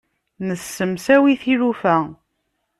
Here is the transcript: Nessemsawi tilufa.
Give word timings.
Nessemsawi 0.47 1.33
tilufa. 1.41 1.97